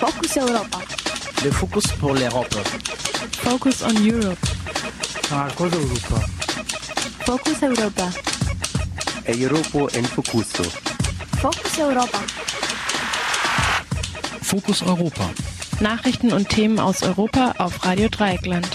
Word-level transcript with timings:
Focus 0.00 0.36
Europa. 0.38 0.78
Le 1.44 1.50
Focus 1.50 1.86
pour 1.98 2.14
l'Europe. 2.14 2.54
Focus 3.42 3.82
on 3.82 3.94
Europe. 4.02 4.38
Marcos 5.30 5.70
Europa. 5.74 6.16
Focus 7.26 7.62
Europa. 7.62 8.10
Europa 9.28 9.98
en 9.98 10.04
Focuso. 10.06 10.64
Focus 11.36 11.78
Europa. 11.78 12.18
Fokus 14.40 14.82
Europa. 14.82 15.30
Nachrichten 15.80 16.32
und 16.32 16.48
Themen 16.48 16.80
aus 16.80 17.02
Europa 17.02 17.52
auf 17.58 17.84
Radio 17.84 18.08
Dreieckland. 18.08 18.68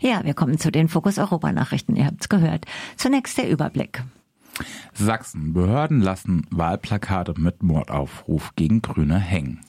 Ja, 0.00 0.22
wir 0.22 0.34
kommen 0.34 0.58
zu 0.58 0.70
den 0.70 0.90
Fokus 0.90 1.16
Europa 1.16 1.50
Nachrichten. 1.50 1.96
Ihr 1.96 2.04
habt's 2.04 2.28
gehört. 2.28 2.66
Zunächst 2.98 3.38
der 3.38 3.48
Überblick. 3.48 4.02
Sachsen. 5.00 5.52
Behörden 5.52 6.00
lassen 6.00 6.46
Wahlplakate 6.50 7.34
mit 7.36 7.62
Mordaufruf 7.62 8.54
gegen 8.54 8.82
Grüne 8.82 9.18
hängen. 9.18 9.60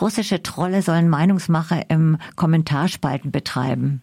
Russische 0.00 0.42
Trolle 0.42 0.82
sollen 0.82 1.08
Meinungsmache 1.08 1.84
im 1.88 2.16
Kommentarspalten 2.36 3.30
betreiben. 3.30 4.02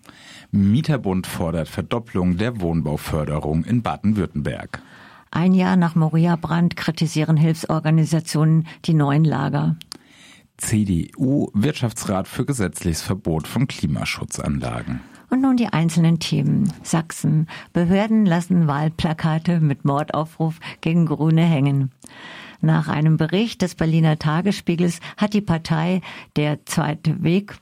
Mieterbund 0.51 1.25
fordert 1.25 1.67
Verdopplung 1.67 2.37
der 2.37 2.61
Wohnbauförderung 2.61 3.63
in 3.63 3.81
Baden-Württemberg. 3.81 4.81
Ein 5.31 5.53
Jahr 5.53 5.75
nach 5.75 5.95
Moria-Brand 5.95 6.75
kritisieren 6.75 7.37
Hilfsorganisationen 7.37 8.67
die 8.85 8.93
neuen 8.93 9.25
Lager. 9.25 9.75
CDU 10.57 11.49
Wirtschaftsrat 11.53 12.27
für 12.27 12.45
gesetzliches 12.45 13.01
Verbot 13.01 13.47
von 13.47 13.67
Klimaschutzanlagen. 13.67 15.01
Und 15.29 15.41
nun 15.41 15.57
die 15.57 15.67
einzelnen 15.67 16.19
Themen. 16.19 16.71
Sachsen. 16.83 17.47
Behörden 17.73 18.25
lassen 18.25 18.67
Wahlplakate 18.67 19.59
mit 19.59 19.85
Mordaufruf 19.85 20.59
gegen 20.81 21.05
Grüne 21.05 21.43
hängen. 21.43 21.91
Nach 22.61 22.87
einem 22.87 23.17
Bericht 23.17 23.61
des 23.61 23.75
Berliner 23.75 24.17
Tagesspiegels 24.17 24.99
hat 25.17 25.33
die 25.33 25.41
Partei 25.41 26.01
Der 26.35 26.65
Zweite 26.65 27.23
Weg 27.23 27.55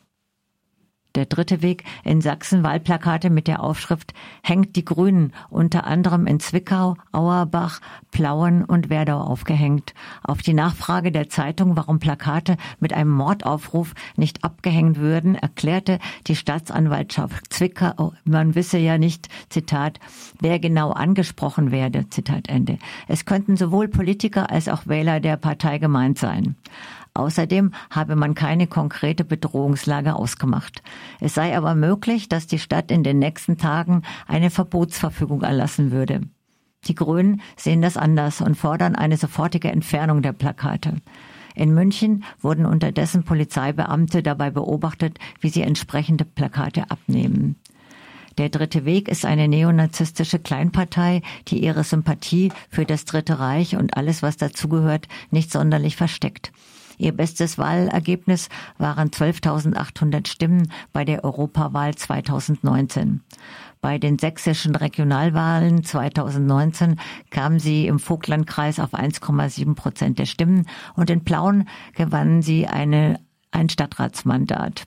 der 1.16 1.26
dritte 1.26 1.62
Weg 1.62 1.84
in 2.04 2.22
Sachsen 2.22 2.64
Wahlplakate 2.64 3.30
mit 3.30 3.48
der 3.48 3.62
Aufschrift 3.62 4.14
Hängt 4.42 4.76
die 4.76 4.86
Grünen 4.86 5.34
unter 5.50 5.86
anderem 5.86 6.28
in 6.28 6.40
Zwickau, 6.40 6.96
Auerbach, 7.12 7.80
Plauen 8.12 8.64
und 8.64 8.90
Werdau 8.90 9.22
aufgehängt. 9.22 9.94
Auf 10.24 10.42
die 10.42 10.54
Nachfrage 10.54 11.12
der 11.12 11.30
Zeitung, 11.30 11.76
warum 11.76 12.00
Plakate 12.00 12.58
mit 12.80 12.94
einem 12.94 13.12
Mordaufruf 13.12 13.94
nicht 14.16 14.44
abgehängt 14.44 14.98
würden, 14.98 15.36
erklärte 15.36 16.00
die 16.28 16.36
Staatsanwaltschaft 16.36 17.54
Zwickau, 17.54 18.14
man 18.26 18.56
wisse 18.56 18.78
ja 18.78 18.98
nicht, 18.98 19.30
Zitat, 19.50 20.00
wer 20.40 20.60
genau 20.60 20.92
angesprochen 20.92 21.72
werde, 21.72 22.10
Zitat 22.10 22.50
Ende. 22.50 22.78
Es 23.08 23.26
könnten 23.26 23.58
sowohl 23.58 23.88
Politiker 23.88 24.50
als 24.50 24.68
auch 24.68 24.88
Wähler 24.88 25.20
der 25.20 25.38
Partei 25.38 25.78
gemeint 25.78 26.18
sein. 26.18 26.56
Außerdem 27.16 27.72
habe 27.92 28.16
man 28.16 28.34
keine 28.34 28.66
konkrete 28.66 29.24
Bedrohungslage 29.24 30.16
ausgemacht. 30.16 30.82
Es 31.20 31.36
sei 31.36 31.56
aber 31.56 31.76
möglich, 31.76 32.28
dass 32.28 32.48
die 32.48 32.60
Stadt 32.60 32.90
in 32.90 33.04
den 33.04 33.20
nächsten 33.20 33.58
Tagen 33.58 34.02
eine 34.28 34.50
Verbotsverfügung 34.50 35.44
erlassen 35.44 35.92
würde. 35.92 36.22
Die 36.86 36.96
Grünen 36.96 37.42
sehen 37.56 37.82
das 37.82 37.98
anders 37.98 38.42
und 38.42 38.56
fordern 38.56 38.96
eine 38.96 39.18
sofortige 39.18 39.72
Entfernung 39.72 40.22
der 40.22 40.34
Plakate. 40.34 40.98
In 41.56 41.74
München 41.74 42.24
wurden 42.42 42.66
unterdessen 42.66 43.24
Polizeibeamte 43.24 44.24
dabei 44.24 44.50
beobachtet, 44.50 45.20
wie 45.40 45.50
sie 45.50 45.62
entsprechende 45.62 46.26
Plakate 46.26 46.90
abnehmen. 46.90 47.58
Der 48.40 48.50
Dritte 48.50 48.86
Weg 48.86 49.08
ist 49.08 49.26
eine 49.26 49.48
neonazistische 49.48 50.40
Kleinpartei, 50.40 51.22
die 51.48 51.64
ihre 51.64 51.84
Sympathie 51.84 52.52
für 52.70 52.84
das 52.84 53.06
Dritte 53.06 53.38
Reich 53.38 53.76
und 53.76 53.96
alles, 53.96 54.24
was 54.24 54.38
dazugehört, 54.38 55.08
nicht 55.30 55.52
sonderlich 55.52 55.96
versteckt. 55.96 56.52
Ihr 57.04 57.12
bestes 57.12 57.58
Wahlergebnis 57.58 58.48
waren 58.78 59.10
12.800 59.10 60.26
Stimmen 60.26 60.72
bei 60.94 61.04
der 61.04 61.26
Europawahl 61.26 61.94
2019. 61.96 63.22
Bei 63.82 63.98
den 63.98 64.18
sächsischen 64.18 64.74
Regionalwahlen 64.74 65.84
2019 65.84 66.96
kam 67.30 67.60
sie 67.60 67.88
im 67.88 68.00
Vogtlandkreis 68.00 68.80
auf 68.80 68.94
1,7 68.94 69.76
Prozent 69.76 70.18
der 70.18 70.26
Stimmen 70.26 70.66
und 70.96 71.10
in 71.10 71.26
Plauen 71.26 71.68
gewannen 71.94 72.42
sie 72.42 72.68
eine, 72.68 73.20
ein 73.52 73.68
Stadtratsmandat. 73.68 74.86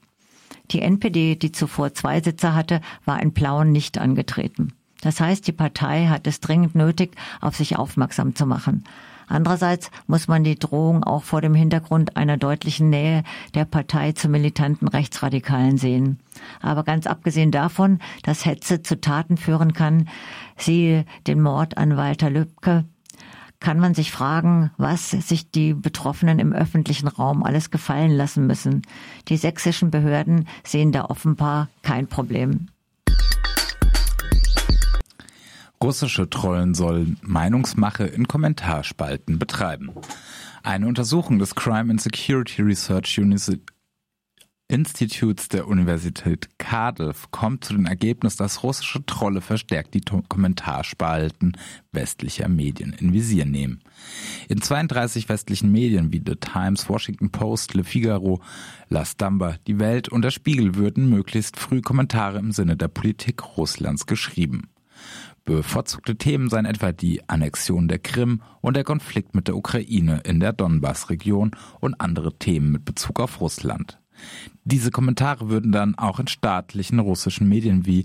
Die 0.70 0.80
NPD, 0.80 1.36
die 1.36 1.52
zuvor 1.52 1.92
zwei 1.92 2.22
Sitze 2.22 2.54
hatte, 2.54 2.80
war 3.04 3.20
in 3.20 3.34
Plauen 3.34 3.72
nicht 3.72 3.98
angetreten. 3.98 4.72
Das 5.02 5.20
heißt, 5.20 5.46
die 5.46 5.52
Partei 5.52 6.06
hat 6.06 6.26
es 6.26 6.40
dringend 6.40 6.74
nötig, 6.74 7.14
auf 7.42 7.56
sich 7.56 7.76
aufmerksam 7.76 8.34
zu 8.34 8.46
machen. 8.46 8.84
Andererseits 9.26 9.90
muss 10.06 10.28
man 10.28 10.44
die 10.44 10.58
Drohung 10.58 11.02
auch 11.02 11.24
vor 11.24 11.40
dem 11.40 11.54
Hintergrund 11.54 12.16
einer 12.16 12.36
deutlichen 12.36 12.90
Nähe 12.90 13.22
der 13.54 13.64
Partei 13.64 14.12
zu 14.12 14.28
militanten 14.28 14.88
Rechtsradikalen 14.88 15.78
sehen. 15.78 16.20
Aber 16.60 16.84
ganz 16.84 17.06
abgesehen 17.06 17.50
davon, 17.50 17.98
dass 18.22 18.44
Hetze 18.44 18.82
zu 18.82 19.00
Taten 19.00 19.36
führen 19.36 19.72
kann, 19.72 20.08
siehe 20.56 21.04
den 21.26 21.40
Mord 21.42 21.76
an 21.76 21.96
Walter 21.96 22.30
Lübcke, 22.30 22.84
kann 23.58 23.80
man 23.80 23.94
sich 23.94 24.12
fragen, 24.12 24.70
was 24.76 25.10
sich 25.10 25.50
die 25.50 25.74
Betroffenen 25.74 26.38
im 26.38 26.52
öffentlichen 26.52 27.08
Raum 27.08 27.42
alles 27.42 27.70
gefallen 27.70 28.12
lassen 28.12 28.46
müssen. 28.46 28.82
Die 29.28 29.36
sächsischen 29.36 29.90
Behörden 29.90 30.46
sehen 30.62 30.92
da 30.92 31.06
offenbar 31.06 31.68
kein 31.82 32.06
Problem. 32.06 32.68
Russische 35.86 36.28
Trollen 36.28 36.74
sollen 36.74 37.16
Meinungsmache 37.22 38.06
in 38.06 38.26
Kommentarspalten 38.26 39.38
betreiben. 39.38 39.92
Eine 40.64 40.88
Untersuchung 40.88 41.38
des 41.38 41.54
Crime 41.54 41.92
and 41.92 42.00
Security 42.00 42.60
Research 42.60 43.20
Institutes 44.66 45.46
der 45.46 45.68
Universität 45.68 46.58
Cardiff 46.58 47.30
kommt 47.30 47.64
zu 47.64 47.74
dem 47.74 47.86
Ergebnis, 47.86 48.34
dass 48.34 48.64
russische 48.64 49.06
Trolle 49.06 49.40
verstärkt 49.40 49.94
die 49.94 50.00
Kommentarspalten 50.00 51.56
westlicher 51.92 52.48
Medien 52.48 52.92
in 52.92 53.12
Visier 53.12 53.46
nehmen. 53.46 53.84
In 54.48 54.60
32 54.60 55.28
westlichen 55.28 55.70
Medien 55.70 56.12
wie 56.12 56.20
The 56.26 56.34
Times, 56.34 56.88
Washington 56.88 57.30
Post, 57.30 57.74
Le 57.74 57.84
Figaro, 57.84 58.42
La 58.88 59.04
Stampa, 59.04 59.54
Die 59.68 59.78
Welt 59.78 60.08
und 60.08 60.22
der 60.22 60.32
Spiegel 60.32 60.74
würden 60.74 61.08
möglichst 61.08 61.56
früh 61.56 61.80
Kommentare 61.80 62.40
im 62.40 62.50
Sinne 62.50 62.76
der 62.76 62.88
Politik 62.88 63.56
Russlands 63.56 64.06
geschrieben. 64.06 64.68
Bevorzugte 65.46 66.16
Themen 66.16 66.50
seien 66.50 66.66
etwa 66.66 66.90
die 66.90 67.26
Annexion 67.28 67.86
der 67.86 68.00
Krim 68.00 68.42
und 68.60 68.76
der 68.76 68.82
Konflikt 68.82 69.36
mit 69.36 69.46
der 69.46 69.56
Ukraine 69.56 70.20
in 70.24 70.40
der 70.40 70.52
Donbass-Region 70.52 71.52
und 71.80 72.00
andere 72.00 72.36
Themen 72.36 72.72
mit 72.72 72.84
Bezug 72.84 73.20
auf 73.20 73.40
Russland. 73.40 74.00
Diese 74.64 74.90
Kommentare 74.90 75.48
würden 75.48 75.70
dann 75.70 75.94
auch 75.94 76.18
in 76.18 76.26
staatlichen 76.26 76.98
russischen 76.98 77.48
Medien 77.48 77.86
wie 77.86 78.04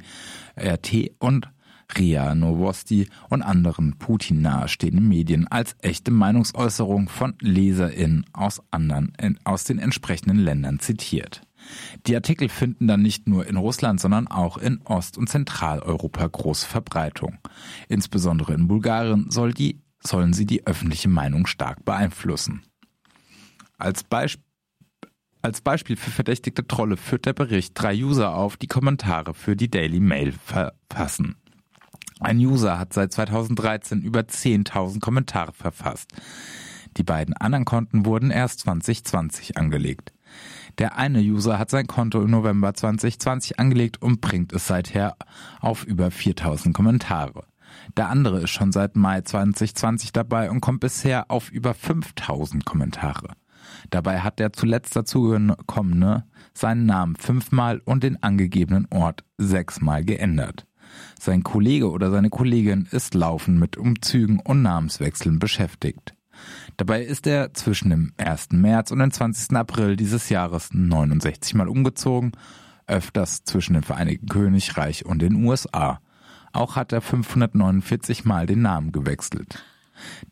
RT 0.56 1.14
und 1.18 1.50
RIA 1.98 2.36
Novosti 2.36 3.08
und 3.30 3.42
anderen 3.42 3.98
Putin 3.98 4.44
nahestehenden 4.44 5.08
Medien 5.08 5.48
als 5.48 5.76
echte 5.80 6.12
Meinungsäußerung 6.12 7.10
von 7.10 7.34
LeserInnen 7.42 8.28
aus 8.34 8.62
anderen, 8.70 9.14
aus 9.44 9.64
den 9.64 9.80
entsprechenden 9.80 10.38
Ländern 10.38 10.80
zitiert. 10.80 11.42
Die 12.08 12.16
Artikel 12.16 12.50
finden 12.50 12.88
dann 12.88 13.02
nicht 13.02 13.28
nur 13.28 13.46
in 13.46 13.58
Russland, 13.58 14.00
sondern 14.00 14.28
auch 14.28 14.58
in 14.58 14.82
Ost- 14.84 15.18
und 15.18 15.30
Zentraleuropa 15.30 16.28
große 16.28 16.68
Verbreitung. 16.68 17.38
Insbesondere 17.88 18.54
in 18.54 18.68
Bulgarien 18.68 19.30
soll 19.30 19.54
die, 19.54 19.82
sollen 20.02 20.34
sie 20.34 20.46
die 20.46 20.66
öffentliche 20.66 21.10
Meinung 21.10 21.46
stark 21.48 21.86
beeinflussen. 21.86 22.64
Als 23.78 24.04
Beispiel 24.04 24.44
als 25.44 25.62
Beispiel 25.62 25.96
für 25.96 26.12
verdächtigte 26.12 26.68
Trolle 26.68 26.98
führt 26.98 27.26
der 27.26 27.34
Bericht 27.34 27.74
drei 27.74 27.96
User 27.96 28.36
auf, 28.36 28.58
die 28.58 28.68
Kommentare 28.68 29.34
für 29.34 29.56
die 29.56 29.72
Daily 29.72 30.00
Mail 30.00 30.34
verfassen. 30.34 31.36
Ein 32.20 32.38
User 32.38 32.78
hat 32.78 32.94
seit 32.94 33.12
2013 33.12 34.04
über 34.04 34.20
10.000 34.20 35.00
Kommentare 35.00 35.54
verfasst. 35.54 36.12
Die 36.98 37.04
beiden 37.04 37.36
anderen 37.36 37.66
Konten 37.66 38.06
wurden 38.06 38.30
erst 38.30 38.60
2020 38.62 39.58
angelegt. 39.58 40.14
Der 40.78 40.98
eine 40.98 41.20
User 41.20 41.60
hat 41.60 41.70
sein 41.70 41.88
Konto 41.88 42.22
im 42.22 42.32
November 42.32 42.74
2020 42.74 43.60
angelegt 43.60 44.02
und 44.02 44.22
bringt 44.22 44.54
es 44.54 44.68
seither 44.68 45.16
auf 45.60 45.84
über 45.84 46.12
4000 46.12 46.76
Kommentare. 46.76 47.44
Der 47.98 48.10
andere 48.10 48.42
ist 48.42 48.52
schon 48.52 48.72
seit 48.72 48.96
Mai 48.96 49.22
2020 49.22 50.12
dabei 50.12 50.50
und 50.50 50.62
kommt 50.62 50.82
bisher 50.82 51.30
auf 51.30 51.52
über 51.52 51.74
5000 51.74 52.66
Kommentare. 52.66 53.34
Dabei 53.90 54.20
hat 54.20 54.40
der 54.40 54.54
zuletzt 54.54 54.96
dazugekommene 54.96 56.26
seinen 56.54 56.86
Namen 56.86 57.16
fünfmal 57.16 57.82
und 57.86 58.04
den 58.04 58.22
angegebenen 58.22 58.88
Ort 58.90 59.24
sechsmal 59.38 60.04
geändert. 60.04 60.66
Sein 61.20 61.44
Kollege 61.44 61.90
oder 61.90 62.12
seine 62.12 62.30
Kollegin 62.30 62.88
ist 62.92 63.14
laufend 63.14 63.60
mit 63.60 63.78
Umzügen 63.78 64.40
und 64.40 64.62
Namenswechseln 64.62 65.40
beschäftigt. 65.40 66.16
Dabei 66.78 67.04
ist 67.04 67.28
er 67.28 67.54
zwischen 67.54 67.90
dem 67.90 68.14
1. 68.18 68.52
März 68.52 68.92
und 68.92 69.00
dem 69.00 69.12
20. 69.12 69.56
April 69.56 69.96
dieses 69.96 70.30
Jahres 70.30 70.70
69 70.74 71.54
Mal 71.56 71.68
umgezogen, 71.68 72.32
öfters 72.88 73.44
zwischen 73.44 73.74
dem 73.74 73.84
Vereinigten 73.84 74.28
Königreich 74.28 75.06
und 75.06 75.22
den 75.22 75.46
USA. 75.46 76.00
Auch 76.54 76.76
hat 76.76 76.92
er 76.92 77.02
549 77.02 78.26
Mal 78.26 78.46
den 78.46 78.62
Namen 78.62 78.92
gewechselt. 78.92 79.64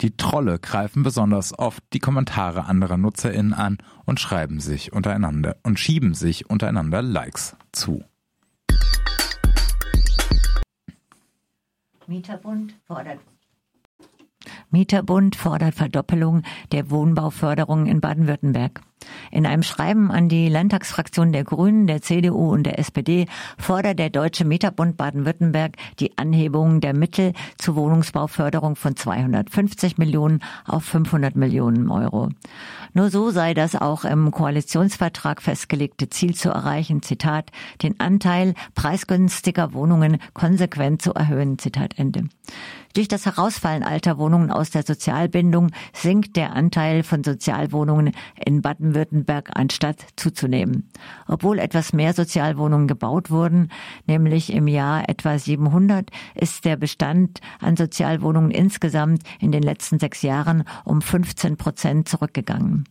Die 0.01 0.17
Trolle 0.17 0.59
greifen 0.59 1.03
besonders 1.03 1.57
oft 1.57 1.83
die 1.93 1.99
Kommentare 1.99 2.65
anderer 2.65 2.97
NutzerInnen 2.97 3.53
an 3.53 3.77
und 4.05 4.19
schreiben 4.19 4.59
sich 4.59 4.93
untereinander 4.93 5.57
und 5.63 5.79
schieben 5.79 6.13
sich 6.13 6.49
untereinander 6.49 7.01
Likes 7.01 7.55
zu. 7.71 8.03
Mieterbund 12.07 12.73
fordert 12.87 13.19
Mieterbund 14.71 15.35
fordert 15.35 15.73
Verdoppelung 15.75 16.43
der 16.71 16.91
Wohnbauförderung 16.91 17.87
in 17.87 18.01
Baden-Württemberg. 18.01 18.81
In 19.31 19.45
einem 19.45 19.63
Schreiben 19.63 20.11
an 20.11 20.29
die 20.29 20.49
Landtagsfraktion 20.49 21.31
der 21.31 21.43
Grünen, 21.43 21.87
der 21.87 22.01
CDU 22.01 22.51
und 22.51 22.63
der 22.63 22.79
SPD 22.79 23.27
fordert 23.57 23.99
der 23.99 24.09
Deutsche 24.09 24.45
Mieterbund 24.45 24.97
Baden-Württemberg 24.97 25.77
die 25.99 26.17
Anhebung 26.17 26.81
der 26.81 26.93
Mittel 26.93 27.33
zur 27.57 27.75
Wohnungsbauförderung 27.75 28.75
von 28.75 28.95
250 28.95 29.97
Millionen 29.97 30.41
auf 30.65 30.83
500 30.83 31.35
Millionen 31.35 31.89
Euro. 31.89 32.29
Nur 32.93 33.09
so 33.09 33.29
sei 33.29 33.53
das 33.53 33.75
auch 33.75 34.03
im 34.03 34.31
Koalitionsvertrag 34.31 35.41
festgelegte 35.41 36.09
Ziel 36.09 36.35
zu 36.35 36.49
erreichen, 36.49 37.01
Zitat, 37.01 37.51
den 37.81 37.99
Anteil 37.99 38.53
preisgünstiger 38.75 39.73
Wohnungen 39.73 40.17
konsequent 40.33 41.01
zu 41.01 41.13
erhöhen, 41.13 41.59
Zitat 41.59 41.97
Ende. 41.97 42.23
Durch 42.95 43.07
das 43.07 43.27
Herausfallen 43.27 43.83
alter 43.83 44.17
Wohnungen 44.17 44.49
aus 44.49 44.71
der 44.71 44.83
Sozialbindung 44.83 45.69
sinkt 45.93 46.35
der 46.35 46.53
Anteil 46.53 47.03
von 47.03 47.23
Sozialwohnungen 47.23 48.13
in 48.43 48.63
Baden-Württemberg 48.89 49.51
anstatt 49.53 50.05
zuzunehmen. 50.15 50.89
Obwohl 51.27 51.59
etwas 51.59 51.93
mehr 51.93 52.13
Sozialwohnungen 52.13 52.87
gebaut 52.87 53.29
wurden, 53.29 53.69
nämlich 54.07 54.51
im 54.53 54.67
Jahr 54.67 55.07
etwa 55.09 55.37
700, 55.37 56.09
ist 56.35 56.65
der 56.65 56.75
Bestand 56.75 57.39
an 57.59 57.77
Sozialwohnungen 57.77 58.51
insgesamt 58.51 59.23
in 59.39 59.51
den 59.51 59.63
letzten 59.63 59.99
sechs 59.99 60.21
Jahren 60.21 60.63
um 60.85 61.01
15 61.01 61.57
Prozent 61.57 62.09
zurückgegangen. 62.09 62.85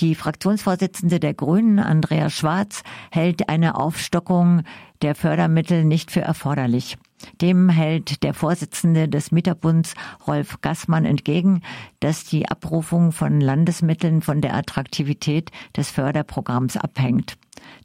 Die 0.00 0.14
Fraktionsvorsitzende 0.14 1.20
der 1.20 1.32
Grünen, 1.32 1.78
Andrea 1.78 2.28
Schwarz, 2.28 2.82
hält 3.10 3.48
eine 3.48 3.76
Aufstockung 3.76 4.62
der 5.00 5.14
Fördermittel 5.14 5.84
nicht 5.84 6.10
für 6.10 6.20
erforderlich. 6.20 6.98
Dem 7.40 7.68
hält 7.68 8.22
der 8.22 8.34
Vorsitzende 8.34 9.08
des 9.08 9.32
Mieterbunds 9.32 9.94
Rolf 10.26 10.60
Gassmann 10.60 11.04
entgegen, 11.04 11.62
dass 12.00 12.24
die 12.24 12.48
Abrufung 12.48 13.12
von 13.12 13.40
Landesmitteln 13.40 14.22
von 14.22 14.40
der 14.40 14.54
Attraktivität 14.54 15.50
des 15.76 15.90
Förderprogramms 15.90 16.76
abhängt. 16.76 17.36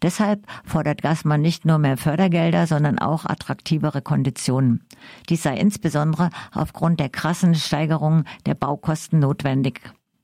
Deshalb 0.02 0.46
fordert 0.66 1.02
Gassmann 1.02 1.42
nicht 1.42 1.66
nur 1.66 1.78
mehr 1.78 1.98
Fördergelder, 1.98 2.68
sondern 2.68 3.00
auch 3.00 3.26
attraktivere 3.26 4.02
Konditionen. 4.02 4.84
Dies 5.30 5.44
sei 5.44 5.56
insbesondere 5.58 6.30
aufgrund 6.52 7.00
der 7.00 7.10
krassen 7.10 7.56
Steigerung 7.56 8.26
der 8.46 8.56
Baukosten 8.56 9.20
notwendig. 9.20 9.82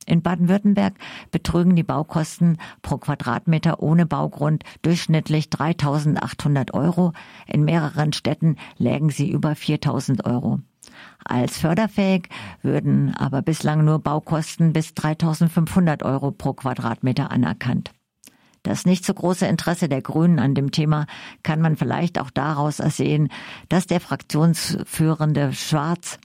In 0.08 0.22
Baden-Württemberg 0.22 0.96
betrügen 1.32 1.76
die 1.76 1.84
Baukosten 1.84 2.58
pro 2.82 2.98
Quadratmeter 2.98 3.84
ohne 3.84 4.06
Baugrund 4.06 4.64
durchschnittlich 4.82 5.48
3.800 5.48 6.74
Euro. 6.74 7.12
In 7.46 7.66
mehreren 7.66 8.14
Städten 8.14 8.56
lägen 8.78 9.10
sie 9.10 9.30
über 9.30 9.52
4.000 9.52 10.26
Euro. 10.26 10.62
Als 11.26 11.58
förderfähig 11.58 12.30
würden 12.62 13.14
aber 13.18 13.42
bislang 13.42 13.84
nur 13.84 14.00
Baukosten 14.00 14.72
bis 14.72 14.92
3.500 14.92 16.04
Euro 16.06 16.32
pro 16.32 16.54
Quadratmeter 16.54 17.30
anerkannt. 17.30 17.92
Das 18.64 18.86
nicht 18.86 19.06
so 19.06 19.14
große 19.14 19.46
Interesse 19.46 19.90
der 19.90 20.02
Grünen 20.02 20.40
an 20.40 20.56
dem 20.56 20.72
Thema 20.72 21.06
kann 21.44 21.62
man 21.62 21.76
vielleicht 21.76 22.20
auch 22.20 22.30
daraus 22.30 22.80
ersehen, 22.80 23.30
dass 23.70 23.88
der 23.88 24.00
Fraktionsführende 24.00 25.54
Schwarz 25.54 26.18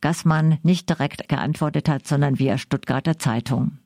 Gassmann 0.00 0.58
nicht 0.62 0.88
direkt 0.88 1.28
geantwortet 1.28 1.88
hat, 1.88 2.06
sondern 2.06 2.38
via 2.38 2.58
Stuttgarter 2.58 3.18
Zeitung. 3.18 3.78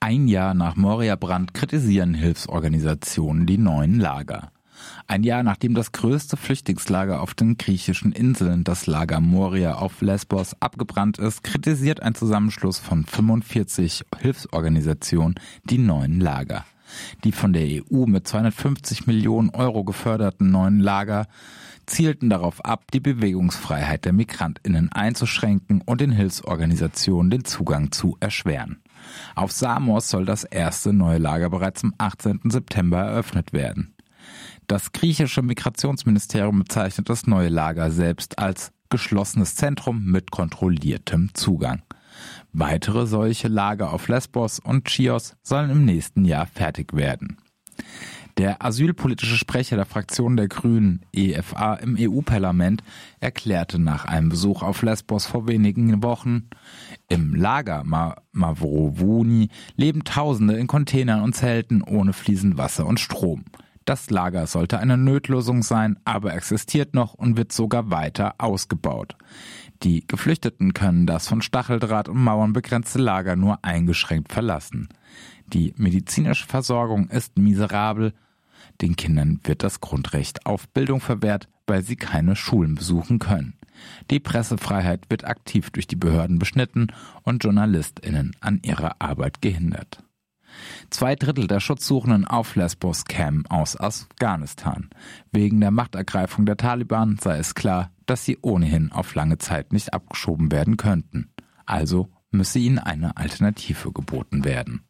Ein 0.00 0.28
Jahr 0.28 0.54
nach 0.54 0.76
Moria-Brand 0.76 1.54
kritisieren 1.54 2.14
Hilfsorganisationen 2.14 3.46
die 3.46 3.58
neuen 3.58 3.98
Lager. 3.98 4.52
Ein 5.06 5.22
Jahr 5.22 5.42
nachdem 5.42 5.74
das 5.74 5.92
größte 5.92 6.36
Flüchtlingslager 6.36 7.20
auf 7.20 7.34
den 7.34 7.56
griechischen 7.56 8.12
Inseln, 8.12 8.64
das 8.64 8.86
Lager 8.86 9.20
Moria 9.20 9.76
auf 9.76 10.00
Lesbos, 10.00 10.54
abgebrannt 10.60 11.18
ist, 11.18 11.42
kritisiert 11.42 12.02
ein 12.02 12.14
Zusammenschluss 12.14 12.78
von 12.78 13.04
45 13.04 14.04
Hilfsorganisationen 14.18 15.36
die 15.64 15.78
neuen 15.78 16.20
Lager. 16.20 16.64
Die 17.24 17.32
von 17.32 17.52
der 17.52 17.66
EU 17.66 18.06
mit 18.06 18.28
250 18.28 19.06
Millionen 19.06 19.50
Euro 19.50 19.82
geförderten 19.82 20.50
neuen 20.50 20.78
Lager 20.78 21.26
zielten 21.86 22.30
darauf 22.30 22.64
ab, 22.64 22.90
die 22.92 23.00
Bewegungsfreiheit 23.00 24.04
der 24.04 24.12
Migrantinnen 24.12 24.92
einzuschränken 24.92 25.82
und 25.84 26.00
den 26.00 26.10
Hilfsorganisationen 26.10 27.30
den 27.30 27.44
Zugang 27.44 27.92
zu 27.92 28.16
erschweren. 28.20 28.82
Auf 29.34 29.52
Samos 29.52 30.08
soll 30.08 30.24
das 30.24 30.44
erste 30.44 30.92
neue 30.92 31.18
Lager 31.18 31.50
bereits 31.50 31.84
am 31.84 31.94
18. 31.98 32.40
September 32.44 32.98
eröffnet 32.98 33.52
werden. 33.52 33.94
Das 34.66 34.92
griechische 34.92 35.42
Migrationsministerium 35.42 36.58
bezeichnet 36.58 37.08
das 37.08 37.26
neue 37.26 37.48
Lager 37.48 37.90
selbst 37.90 38.38
als 38.38 38.72
geschlossenes 38.90 39.54
Zentrum 39.54 40.04
mit 40.04 40.30
kontrolliertem 40.30 41.30
Zugang. 41.34 41.82
Weitere 42.52 43.06
solche 43.06 43.48
Lager 43.48 43.92
auf 43.92 44.08
Lesbos 44.08 44.58
und 44.58 44.88
Chios 44.88 45.36
sollen 45.42 45.70
im 45.70 45.84
nächsten 45.84 46.24
Jahr 46.24 46.46
fertig 46.46 46.94
werden. 46.94 47.38
Der 48.38 48.62
asylpolitische 48.62 49.38
Sprecher 49.38 49.76
der 49.76 49.86
Fraktion 49.86 50.36
der 50.36 50.48
Grünen 50.48 51.00
EFA 51.10 51.74
im 51.76 51.96
EU-Parlament 51.98 52.82
erklärte 53.18 53.78
nach 53.78 54.04
einem 54.04 54.28
Besuch 54.28 54.62
auf 54.62 54.82
Lesbos 54.82 55.24
vor 55.24 55.48
wenigen 55.48 56.02
Wochen, 56.02 56.50
im 57.08 57.34
Lager 57.34 57.82
Mavrovuni 58.32 59.48
leben 59.76 60.04
Tausende 60.04 60.54
in 60.58 60.66
Containern 60.66 61.22
und 61.22 61.34
Zelten 61.34 61.80
ohne 61.80 62.12
fließend 62.12 62.58
Wasser 62.58 62.86
und 62.86 63.00
Strom. 63.00 63.46
Das 63.86 64.10
Lager 64.10 64.46
sollte 64.46 64.80
eine 64.80 64.98
Nötlösung 64.98 65.62
sein, 65.62 65.98
aber 66.04 66.34
existiert 66.34 66.92
noch 66.92 67.14
und 67.14 67.38
wird 67.38 67.52
sogar 67.52 67.90
weiter 67.90 68.34
ausgebaut. 68.36 69.16
Die 69.82 70.06
Geflüchteten 70.06 70.74
können 70.74 71.06
das 71.06 71.26
von 71.26 71.40
Stacheldraht 71.40 72.10
und 72.10 72.22
Mauern 72.22 72.52
begrenzte 72.52 72.98
Lager 72.98 73.34
nur 73.34 73.64
eingeschränkt 73.64 74.32
verlassen. 74.32 74.88
Die 75.46 75.72
medizinische 75.76 76.46
Versorgung 76.46 77.08
ist 77.08 77.38
miserabel 77.38 78.12
den 78.80 78.96
Kindern 78.96 79.40
wird 79.44 79.62
das 79.62 79.80
Grundrecht 79.80 80.46
auf 80.46 80.68
Bildung 80.68 81.00
verwehrt, 81.00 81.48
weil 81.66 81.82
sie 81.82 81.96
keine 81.96 82.36
Schulen 82.36 82.74
besuchen 82.74 83.18
können. 83.18 83.54
Die 84.10 84.20
Pressefreiheit 84.20 85.10
wird 85.10 85.24
aktiv 85.24 85.70
durch 85.70 85.86
die 85.86 85.96
Behörden 85.96 86.38
beschnitten 86.38 86.88
und 87.22 87.44
JournalistInnen 87.44 88.34
an 88.40 88.60
ihrer 88.62 88.96
Arbeit 89.00 89.42
gehindert. 89.42 90.02
Zwei 90.90 91.16
Drittel 91.16 91.46
der 91.46 91.60
Schutzsuchenden 91.60 92.26
auf 92.26 92.56
Lesbos 92.56 93.04
kämen 93.04 93.46
aus 93.46 93.78
Afghanistan. 93.78 94.88
Wegen 95.30 95.60
der 95.60 95.70
Machtergreifung 95.70 96.46
der 96.46 96.56
Taliban 96.56 97.18
sei 97.20 97.38
es 97.38 97.54
klar, 97.54 97.90
dass 98.06 98.24
sie 98.24 98.38
ohnehin 98.40 98.92
auf 98.92 99.14
lange 99.14 99.38
Zeit 99.38 99.72
nicht 99.72 99.92
abgeschoben 99.92 100.50
werden 100.50 100.76
könnten. 100.76 101.30
Also 101.66 102.08
müsse 102.30 102.58
ihnen 102.58 102.78
eine 102.78 103.16
Alternative 103.16 103.92
geboten 103.92 104.44
werden. 104.44 104.86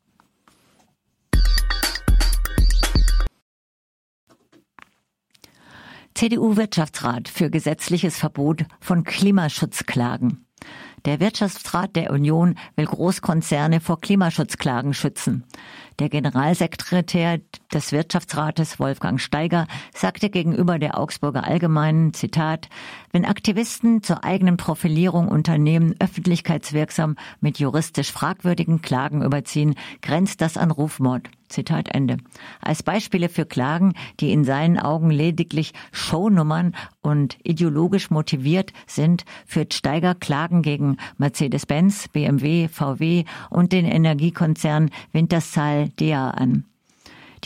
CDU-Wirtschaftsrat 6.16 7.28
für 7.28 7.50
gesetzliches 7.50 8.16
Verbot 8.16 8.64
von 8.80 9.04
Klimaschutzklagen. 9.04 10.46
Der 11.04 11.20
Wirtschaftsrat 11.20 11.94
der 11.94 12.11
Union 12.11 12.56
will 12.75 12.87
Großkonzerne 12.87 13.80
vor 13.80 14.00
Klimaschutzklagen 14.00 14.94
schützen. 14.94 15.44
Der 15.99 16.08
Generalsekretär 16.08 17.40
des 17.73 17.92
Wirtschaftsrates 17.92 18.78
Wolfgang 18.78 19.20
Steiger 19.20 19.66
sagte 19.94 20.30
gegenüber 20.30 20.78
der 20.78 20.99
Augsburger 20.99 21.44
Allgemeinen, 21.44 22.14
Zitat, 22.14 22.68
wenn 23.12 23.25
Aktivisten 23.25 24.02
zur 24.02 24.25
eigenen 24.25 24.56
Profilierung 24.56 25.28
Unternehmen 25.28 25.94
öffentlichkeitswirksam 25.99 27.16
mit 27.40 27.58
juristisch 27.58 28.12
fragwürdigen 28.12 28.82
Klagen 28.82 29.23
überziehen, 29.23 29.75
grenzt 30.02 30.40
das 30.40 30.56
an 30.56 30.70
Rufmord. 30.70 31.28
Zitat 31.49 31.94
Ende. 31.94 32.18
Als 32.61 32.82
Beispiele 32.82 33.28
für 33.28 33.46
Klagen, 33.46 33.94
die 34.20 34.32
in 34.32 34.44
seinen 34.44 34.78
Augen 34.78 35.11
lediglich 35.11 35.73
Shownummern 35.92 36.75
und 37.02 37.38
ideologisch 37.44 38.11
motiviert 38.11 38.73
sind, 38.87 39.25
führt 39.46 39.75
Steiger 39.75 40.14
Klagen 40.14 40.62
gegen 40.62 40.96
Mercedes-Benz, 41.18 42.08
BMW, 42.08 42.68
VW 42.68 43.25
und 43.49 43.73
den 43.73 43.85
Energiekonzern 43.85 44.90
Wintershall 45.12 45.88
Dea 45.90 46.30
an. 46.30 46.64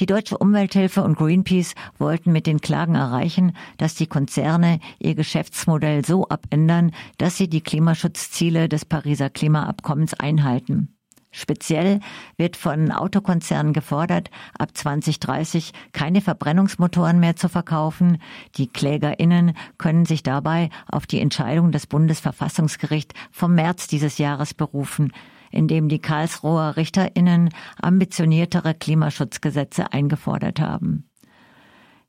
Die 0.00 0.06
Deutsche 0.06 0.38
Umwelthilfe 0.38 1.02
und 1.02 1.18
Greenpeace 1.18 1.74
wollten 1.98 2.32
mit 2.32 2.46
den 2.46 2.62
Klagen 2.62 2.94
erreichen, 2.94 3.52
dass 3.76 3.94
die 3.94 4.06
Konzerne 4.06 4.80
ihr 4.98 5.14
Geschäftsmodell 5.14 6.06
so 6.06 6.26
abändern, 6.26 6.92
dass 7.18 7.36
sie 7.36 7.48
die 7.48 7.60
Klimaschutzziele 7.60 8.70
des 8.70 8.86
Pariser 8.86 9.28
Klimaabkommens 9.28 10.14
einhalten. 10.14 10.96
Speziell 11.32 12.00
wird 12.38 12.56
von 12.56 12.90
Autokonzernen 12.92 13.74
gefordert, 13.74 14.30
ab 14.58 14.70
2030 14.72 15.72
keine 15.92 16.22
Verbrennungsmotoren 16.22 17.20
mehr 17.20 17.36
zu 17.36 17.50
verkaufen. 17.50 18.22
Die 18.56 18.68
KlägerInnen 18.68 19.52
können 19.76 20.06
sich 20.06 20.22
dabei 20.22 20.70
auf 20.86 21.06
die 21.06 21.20
Entscheidung 21.20 21.72
des 21.72 21.86
Bundesverfassungsgerichts 21.86 23.14
vom 23.30 23.54
März 23.54 23.86
dieses 23.86 24.16
Jahres 24.16 24.54
berufen, 24.54 25.12
in 25.50 25.68
dem 25.68 25.88
die 25.88 25.98
Karlsruher 25.98 26.76
RichterInnen 26.76 27.50
ambitioniertere 27.80 28.74
Klimaschutzgesetze 28.74 29.92
eingefordert 29.92 30.60
haben. 30.60 31.04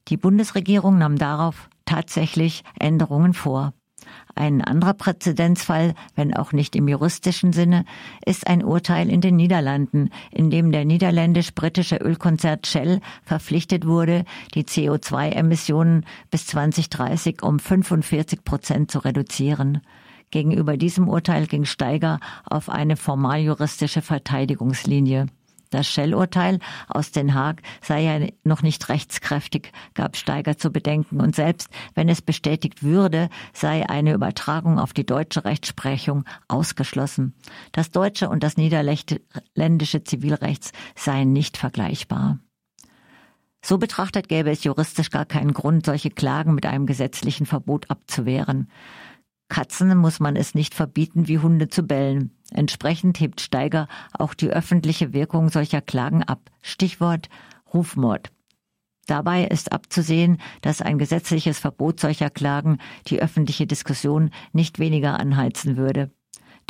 Die 0.07 0.17
Bundesregierung 0.17 0.97
nahm 0.97 1.17
darauf 1.17 1.69
tatsächlich 1.85 2.63
Änderungen 2.79 3.33
vor. 3.33 3.73
Ein 4.35 4.61
anderer 4.61 4.93
Präzedenzfall, 4.93 5.93
wenn 6.15 6.33
auch 6.33 6.53
nicht 6.53 6.75
im 6.75 6.87
juristischen 6.87 7.53
Sinne, 7.53 7.85
ist 8.25 8.47
ein 8.47 8.63
Urteil 8.63 9.09
in 9.09 9.21
den 9.21 9.35
Niederlanden, 9.35 10.09
in 10.31 10.49
dem 10.49 10.71
der 10.71 10.85
niederländisch-britische 10.85 11.97
Ölkonzern 11.97 12.59
Shell 12.65 13.01
verpflichtet 13.23 13.85
wurde, 13.85 14.23
die 14.55 14.63
CO2-Emissionen 14.63 16.05
bis 16.29 16.47
2030 16.47 17.43
um 17.43 17.59
45 17.59 18.43
Prozent 18.43 18.91
zu 18.91 18.99
reduzieren. 18.99 19.81
Gegenüber 20.31 20.77
diesem 20.77 21.07
Urteil 21.07 21.45
ging 21.45 21.65
Steiger 21.65 22.19
auf 22.45 22.69
eine 22.69 22.97
formaljuristische 22.97 24.01
Verteidigungslinie. 24.01 25.27
Das 25.71 25.87
Shell-Urteil 25.87 26.59
aus 26.89 27.11
Den 27.11 27.33
Haag 27.33 27.61
sei 27.81 28.01
ja 28.01 28.27
noch 28.43 28.61
nicht 28.61 28.89
rechtskräftig, 28.89 29.71
gab 29.93 30.17
Steiger 30.17 30.57
zu 30.57 30.69
bedenken. 30.69 31.21
Und 31.21 31.33
selbst 31.33 31.69
wenn 31.95 32.09
es 32.09 32.21
bestätigt 32.21 32.83
würde, 32.83 33.29
sei 33.53 33.89
eine 33.89 34.13
Übertragung 34.13 34.79
auf 34.79 34.91
die 34.91 35.05
deutsche 35.05 35.45
Rechtsprechung 35.45 36.25
ausgeschlossen. 36.49 37.33
Das 37.71 37.89
deutsche 37.89 38.29
und 38.29 38.43
das 38.43 38.57
niederländische 38.57 40.03
Zivilrechts 40.03 40.73
seien 40.95 41.31
nicht 41.31 41.55
vergleichbar. 41.57 42.39
So 43.63 43.77
betrachtet 43.77 44.27
gäbe 44.27 44.49
es 44.49 44.63
juristisch 44.63 45.09
gar 45.09 45.25
keinen 45.25 45.53
Grund, 45.53 45.85
solche 45.85 46.09
Klagen 46.09 46.53
mit 46.55 46.65
einem 46.65 46.85
gesetzlichen 46.85 47.45
Verbot 47.45 47.89
abzuwehren. 47.89 48.69
Katzen 49.51 49.97
muss 49.97 50.21
man 50.21 50.37
es 50.37 50.55
nicht 50.55 50.73
verbieten, 50.73 51.27
wie 51.27 51.37
Hunde 51.37 51.67
zu 51.67 51.83
bellen. 51.83 52.31
Entsprechend 52.51 53.19
hebt 53.19 53.41
Steiger 53.41 53.89
auch 54.13 54.33
die 54.33 54.49
öffentliche 54.49 55.11
Wirkung 55.11 55.49
solcher 55.49 55.81
Klagen 55.81 56.23
ab. 56.23 56.49
Stichwort 56.61 57.27
Rufmord. 57.73 58.31
Dabei 59.07 59.43
ist 59.43 59.73
abzusehen, 59.73 60.37
dass 60.61 60.81
ein 60.81 60.97
gesetzliches 60.97 61.59
Verbot 61.59 61.99
solcher 61.99 62.29
Klagen 62.29 62.77
die 63.07 63.21
öffentliche 63.21 63.67
Diskussion 63.67 64.29
nicht 64.53 64.79
weniger 64.79 65.19
anheizen 65.19 65.75
würde. 65.75 66.11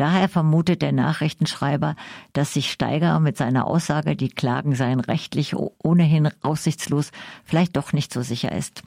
Daher 0.01 0.29
vermutet 0.29 0.81
der 0.81 0.93
Nachrichtenschreiber, 0.93 1.95
dass 2.33 2.55
sich 2.55 2.71
Steiger 2.71 3.19
mit 3.19 3.37
seiner 3.37 3.67
Aussage, 3.67 4.15
die 4.15 4.29
Klagen 4.29 4.73
seien 4.73 4.99
rechtlich 4.99 5.55
ohnehin 5.55 6.27
aussichtslos, 6.41 7.11
vielleicht 7.45 7.77
doch 7.77 7.93
nicht 7.93 8.11
so 8.11 8.23
sicher 8.23 8.51
ist. 8.51 8.81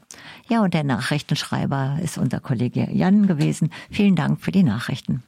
Ja, 0.49 0.65
und 0.65 0.75
der 0.75 0.83
Nachrichtenschreiber 0.83 2.01
ist 2.03 2.19
unser 2.19 2.41
Kollege 2.41 2.89
Jan 2.91 3.29
gewesen. 3.29 3.71
Vielen 3.93 4.17
Dank 4.17 4.41
für 4.41 4.51
die 4.51 4.65
Nachrichten. 4.65 5.23